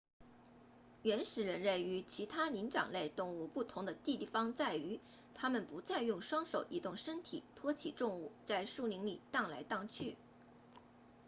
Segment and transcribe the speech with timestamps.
[1.03, 4.99] 原始人类与其他灵长类动物不同的地方在于
[5.35, 10.15] 他们不再用双手移动身体托起重物在树林里荡来荡去